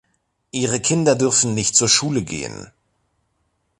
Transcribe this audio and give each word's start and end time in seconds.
Ihre 0.49 0.79
Kinder 0.79 1.15
dürfen 1.15 1.53
nicht 1.53 1.75
zur 1.75 1.87
Schule 1.87 2.23
gehen. 2.23 2.71